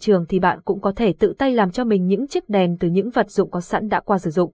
trường 0.00 0.26
thì 0.28 0.38
bạn 0.38 0.60
cũng 0.64 0.80
có 0.80 0.92
thể 0.96 1.12
tự 1.12 1.34
tay 1.38 1.54
làm 1.54 1.70
cho 1.70 1.84
mình 1.84 2.06
những 2.06 2.26
chiếc 2.26 2.48
đèn 2.48 2.76
từ 2.80 2.88
những 2.88 3.10
vật 3.10 3.30
dụng 3.30 3.50
có 3.50 3.60
sẵn 3.60 3.88
đã 3.88 4.00
qua 4.00 4.18
sử 4.18 4.30
dụng. 4.30 4.52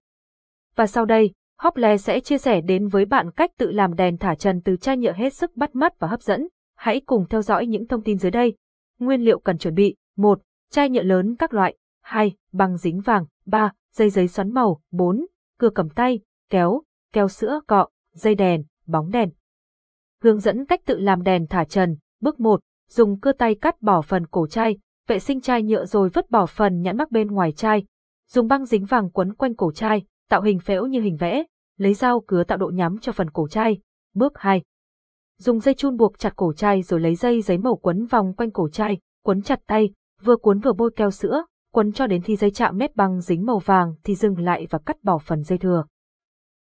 Và 0.76 0.86
sau 0.86 1.04
đây, 1.04 1.32
Hople 1.58 1.96
sẽ 1.96 2.20
chia 2.20 2.38
sẻ 2.38 2.60
đến 2.60 2.88
với 2.88 3.04
bạn 3.04 3.30
cách 3.30 3.50
tự 3.58 3.70
làm 3.70 3.94
đèn 3.94 4.18
thả 4.18 4.34
trần 4.34 4.60
từ 4.60 4.76
chai 4.76 4.96
nhựa 4.96 5.12
hết 5.12 5.34
sức 5.34 5.56
bắt 5.56 5.74
mắt 5.74 5.98
và 5.98 6.08
hấp 6.08 6.22
dẫn. 6.22 6.48
Hãy 6.76 7.00
cùng 7.00 7.26
theo 7.30 7.42
dõi 7.42 7.66
những 7.66 7.86
thông 7.86 8.02
tin 8.02 8.18
dưới 8.18 8.30
đây. 8.30 8.54
Nguyên 8.98 9.20
liệu 9.20 9.38
cần 9.38 9.58
chuẩn 9.58 9.74
bị 9.74 9.96
1. 10.16 10.40
Chai 10.70 10.90
nhựa 10.90 11.02
lớn 11.02 11.36
các 11.38 11.54
loại 11.54 11.76
2. 12.02 12.32
Băng 12.52 12.76
dính 12.76 13.00
vàng 13.00 13.26
3. 13.46 13.72
Dây 13.92 14.10
giấy 14.10 14.28
xoắn 14.28 14.54
màu 14.54 14.80
4. 14.90 15.26
Cưa 15.58 15.70
cầm 15.70 15.88
tay, 15.88 16.20
kéo, 16.50 16.82
keo 17.12 17.28
sữa 17.28 17.60
cọ, 17.66 17.88
dây 18.12 18.34
đèn, 18.34 18.64
bóng 18.86 19.10
đèn. 19.10 19.30
Hướng 20.22 20.40
dẫn 20.40 20.66
cách 20.66 20.80
tự 20.84 20.98
làm 20.98 21.22
đèn 21.22 21.46
thả 21.46 21.64
trần. 21.64 21.96
Bước 22.20 22.40
1. 22.40 22.60
Dùng 22.88 23.20
cưa 23.20 23.32
tay 23.32 23.54
cắt 23.54 23.82
bỏ 23.82 24.02
phần 24.02 24.26
cổ 24.26 24.46
chai, 24.46 24.78
vệ 25.06 25.18
sinh 25.18 25.40
chai 25.40 25.62
nhựa 25.62 25.84
rồi 25.84 26.08
vứt 26.08 26.30
bỏ 26.30 26.46
phần 26.46 26.82
nhãn 26.82 26.96
mắc 26.96 27.10
bên 27.10 27.28
ngoài 27.28 27.52
chai. 27.52 27.84
Dùng 28.28 28.48
băng 28.48 28.64
dính 28.66 28.84
vàng 28.84 29.10
quấn 29.10 29.34
quanh 29.34 29.54
cổ 29.54 29.72
chai, 29.72 30.04
tạo 30.28 30.42
hình 30.42 30.58
phễu 30.58 30.86
như 30.86 31.00
hình 31.00 31.16
vẽ, 31.16 31.44
lấy 31.76 31.94
dao 31.94 32.20
cứa 32.20 32.44
tạo 32.44 32.58
độ 32.58 32.70
nhắm 32.74 32.98
cho 32.98 33.12
phần 33.12 33.30
cổ 33.30 33.48
chai. 33.48 33.78
Bước 34.14 34.32
2. 34.38 34.62
Dùng 35.38 35.60
dây 35.60 35.74
chun 35.74 35.96
buộc 35.96 36.18
chặt 36.18 36.36
cổ 36.36 36.52
chai 36.52 36.82
rồi 36.82 37.00
lấy 37.00 37.14
dây 37.14 37.42
giấy 37.42 37.58
màu 37.58 37.76
quấn 37.76 38.06
vòng 38.06 38.32
quanh 38.34 38.50
cổ 38.50 38.68
chai, 38.68 38.98
quấn 39.24 39.42
chặt 39.42 39.60
tay, 39.66 39.90
vừa 40.22 40.36
cuốn 40.36 40.58
vừa 40.58 40.72
bôi 40.72 40.90
keo 40.96 41.10
sữa, 41.10 41.42
quấn 41.72 41.92
cho 41.92 42.06
đến 42.06 42.22
khi 42.22 42.36
dây 42.36 42.50
chạm 42.50 42.76
mép 42.78 42.96
băng 42.96 43.20
dính 43.20 43.46
màu 43.46 43.58
vàng 43.58 43.94
thì 44.04 44.14
dừng 44.14 44.38
lại 44.38 44.66
và 44.70 44.78
cắt 44.78 45.04
bỏ 45.04 45.18
phần 45.18 45.42
dây 45.42 45.58
thừa. 45.58 45.84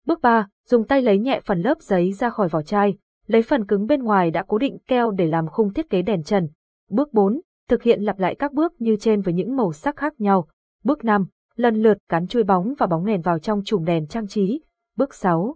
Bước 0.05 0.21
3. 0.21 0.47
Dùng 0.65 0.87
tay 0.87 1.01
lấy 1.01 1.19
nhẹ 1.19 1.39
phần 1.45 1.61
lớp 1.61 1.81
giấy 1.81 2.13
ra 2.13 2.29
khỏi 2.29 2.47
vỏ 2.47 2.61
chai, 2.61 2.97
lấy 3.27 3.41
phần 3.41 3.65
cứng 3.65 3.85
bên 3.85 4.03
ngoài 4.03 4.31
đã 4.31 4.43
cố 4.47 4.57
định 4.57 4.77
keo 4.87 5.11
để 5.11 5.27
làm 5.27 5.47
khung 5.47 5.73
thiết 5.73 5.89
kế 5.89 6.01
đèn 6.01 6.23
trần. 6.23 6.49
Bước 6.89 7.13
4. 7.13 7.41
Thực 7.69 7.83
hiện 7.83 8.01
lặp 8.01 8.19
lại 8.19 8.35
các 8.35 8.53
bước 8.53 8.73
như 8.81 8.95
trên 8.99 9.21
với 9.21 9.33
những 9.33 9.55
màu 9.55 9.73
sắc 9.73 9.95
khác 9.95 10.13
nhau. 10.21 10.47
Bước 10.83 11.03
5. 11.03 11.25
Lần 11.55 11.75
lượt 11.75 11.97
cắn 12.09 12.27
chuôi 12.27 12.43
bóng 12.43 12.73
và 12.77 12.87
bóng 12.87 13.05
nền 13.05 13.21
vào 13.21 13.39
trong 13.39 13.61
chùm 13.65 13.85
đèn 13.85 14.07
trang 14.07 14.27
trí. 14.27 14.61
Bước 14.97 15.13
6. 15.13 15.55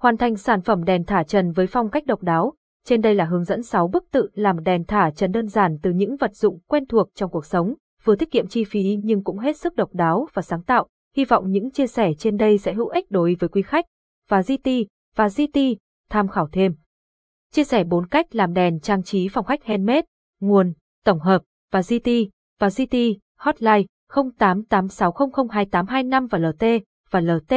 Hoàn 0.00 0.16
thành 0.16 0.36
sản 0.36 0.62
phẩm 0.62 0.84
đèn 0.84 1.04
thả 1.04 1.22
trần 1.22 1.52
với 1.52 1.66
phong 1.66 1.90
cách 1.90 2.06
độc 2.06 2.22
đáo. 2.22 2.54
Trên 2.84 3.00
đây 3.00 3.14
là 3.14 3.24
hướng 3.24 3.44
dẫn 3.44 3.62
6 3.62 3.88
bước 3.88 4.04
tự 4.10 4.28
làm 4.34 4.64
đèn 4.64 4.84
thả 4.84 5.10
trần 5.10 5.32
đơn 5.32 5.48
giản 5.48 5.78
từ 5.82 5.90
những 5.90 6.16
vật 6.16 6.36
dụng 6.36 6.58
quen 6.66 6.86
thuộc 6.86 7.08
trong 7.14 7.30
cuộc 7.30 7.46
sống, 7.46 7.74
vừa 8.04 8.16
tiết 8.16 8.30
kiệm 8.30 8.46
chi 8.46 8.64
phí 8.64 8.96
nhưng 9.02 9.24
cũng 9.24 9.38
hết 9.38 9.56
sức 9.56 9.76
độc 9.76 9.94
đáo 9.94 10.28
và 10.34 10.42
sáng 10.42 10.62
tạo. 10.62 10.88
Hy 11.16 11.24
vọng 11.24 11.50
những 11.50 11.70
chia 11.70 11.86
sẻ 11.86 12.12
trên 12.18 12.36
đây 12.36 12.58
sẽ 12.58 12.74
hữu 12.74 12.88
ích 12.88 13.10
đối 13.10 13.36
với 13.40 13.48
quý 13.48 13.62
khách 13.62 13.84
và 14.28 14.42
GT 14.42 14.70
và 15.16 15.28
GT 15.28 15.58
tham 16.10 16.28
khảo 16.28 16.48
thêm. 16.52 16.74
Chia 17.52 17.64
sẻ 17.64 17.84
4 17.84 18.06
cách 18.06 18.34
làm 18.34 18.54
đèn 18.54 18.80
trang 18.80 19.02
trí 19.02 19.28
phòng 19.28 19.44
khách 19.44 19.64
handmade, 19.64 20.06
nguồn, 20.40 20.72
tổng 21.04 21.20
hợp 21.20 21.42
và 21.72 21.80
GT 21.80 22.08
và 22.60 22.68
GT 22.68 22.96
hotline 23.36 23.82
0886002825 24.08 26.28
và 26.28 26.38
LT 26.38 26.64
và 27.10 27.20
LT 27.20 27.52